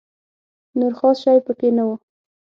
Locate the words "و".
1.87-1.89